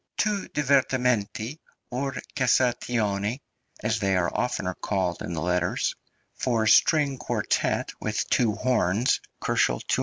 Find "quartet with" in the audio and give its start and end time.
7.19-8.27